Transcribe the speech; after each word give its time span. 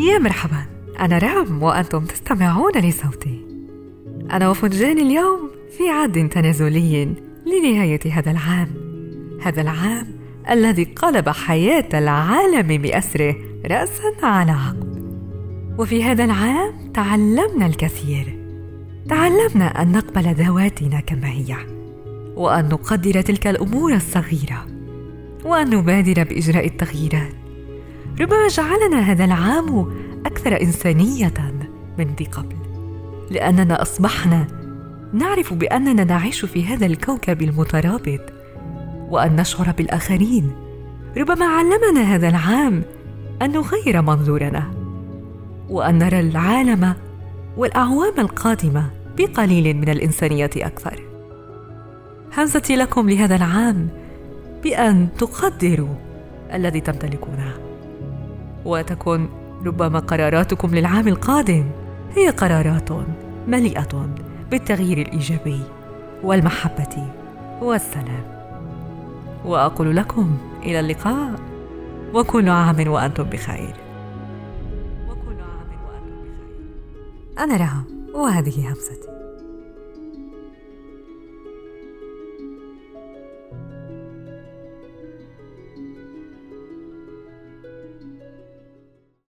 يا 0.00 0.18
مرحبا. 0.18 0.66
أنا 1.00 1.18
رام 1.18 1.62
وأنتم 1.62 2.04
تستمعون 2.04 2.72
لصوتي. 2.72 3.46
أنا 4.32 4.48
وفنجان 4.48 4.98
اليوم 4.98 5.50
في 5.78 5.88
عد 5.88 6.28
تنازلي 6.28 7.14
لنهاية 7.46 8.00
هذا 8.12 8.30
العام. 8.30 8.68
هذا 9.42 9.60
العام 9.60 10.06
الذي 10.50 10.84
قلب 10.84 11.28
حياة 11.28 11.88
العالم 11.94 12.82
بأسره 12.82 13.36
رأسا 13.66 14.12
على 14.22 14.52
عقب. 14.52 15.00
وفي 15.78 16.04
هذا 16.04 16.24
العام 16.24 16.92
تعلمنا 16.94 17.66
الكثير. 17.66 18.38
تعلمنا 19.08 19.82
أن 19.82 19.92
نقبل 19.92 20.34
ذواتنا 20.34 21.00
كما 21.00 21.28
هي 21.28 21.56
وأن 22.36 22.68
نقدر 22.68 23.20
تلك 23.20 23.46
الأمور 23.46 23.94
الصغيرة 23.94 24.66
وأن 25.44 25.70
نبادر 25.70 26.24
بإجراء 26.24 26.66
التغييرات. 26.66 27.39
ربما 28.20 28.48
جعلنا 28.48 29.00
هذا 29.00 29.24
العام 29.24 29.86
أكثر 30.26 30.60
إنسانية 30.60 31.54
من 31.98 32.14
ذي 32.18 32.24
قبل. 32.24 32.56
لأننا 33.30 33.82
أصبحنا 33.82 34.46
نعرف 35.12 35.54
بأننا 35.54 36.04
نعيش 36.04 36.44
في 36.44 36.64
هذا 36.64 36.86
الكوكب 36.86 37.42
المترابط 37.42 38.20
وأن 39.10 39.36
نشعر 39.36 39.72
بالآخرين. 39.72 40.52
ربما 41.16 41.46
علمنا 41.46 42.00
هذا 42.00 42.28
العام 42.28 42.82
أن 43.42 43.52
نغير 43.52 44.02
منظورنا 44.02 44.70
وأن 45.68 45.98
نرى 45.98 46.20
العالم 46.20 46.94
والأعوام 47.56 48.14
القادمة 48.18 48.90
بقليل 49.18 49.76
من 49.76 49.88
الإنسانية 49.88 50.50
أكثر. 50.56 51.02
همزتي 52.36 52.76
لكم 52.76 53.10
لهذا 53.10 53.36
العام 53.36 53.88
بأن 54.62 55.08
تقدروا 55.18 55.94
الذي 56.54 56.80
تمتلكونه. 56.80 57.69
وتكون 58.64 59.28
ربما 59.66 59.98
قراراتكم 59.98 60.74
للعام 60.74 61.08
القادم. 61.08 61.70
هي 62.14 62.28
قرارات 62.28 62.88
مليئة 63.48 64.08
بالتغيير 64.50 64.98
الإيجابي 64.98 65.60
والمحبة 66.22 67.08
والسلام. 67.62 68.24
وأقول 69.44 69.96
لكم 69.96 70.38
إلى 70.62 70.80
اللقاء. 70.80 71.40
وكل 72.14 72.48
عام 72.48 72.88
وأنتم 72.88 73.24
بخير. 73.24 73.74
وكل 75.08 75.40
عام 75.40 75.70
وأنتم 75.86 76.20
بخير. 76.22 77.38
أنا 77.38 77.56
رهم 77.56 77.84
وهذه 78.14 78.68
همستي. 78.68 79.19